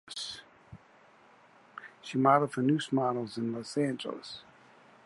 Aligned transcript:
She 2.01 2.17
modeled 2.17 2.51
for 2.53 2.63
Nous 2.63 2.91
Models 2.91 3.37
in 3.37 3.53
Los 3.53 3.77
Angeles. 3.77 4.41